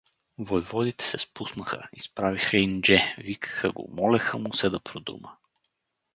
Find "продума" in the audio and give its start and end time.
4.79-5.37